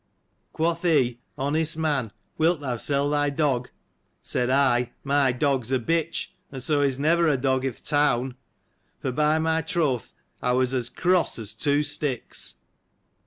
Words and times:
Quoth 0.51 0.81
he, 0.81 1.19
honest 1.37 1.77
man, 1.77 2.11
wilt 2.39 2.59
thou 2.59 2.75
sell 2.75 3.07
thy 3.11 3.29
dog? 3.29 3.69
Said 4.23 4.49
I, 4.49 4.93
my 5.03 5.31
dog's 5.31 5.71
a 5.71 5.77
bitch, 5.77 6.29
and 6.51 6.63
so 6.63 6.81
is 6.81 6.97
never 6.97 7.27
a 7.27 7.37
dog 7.37 7.63
i' 7.67 7.69
th' 7.69 7.85
town: 7.85 8.35
for, 8.99 9.11
by 9.11 9.37
my 9.37 9.61
troth, 9.61 10.11
I 10.41 10.53
was 10.53 10.73
as 10.73 10.89
cross 10.89 11.37
as 11.37 11.53
two 11.53 11.83
sticks. 11.83 12.55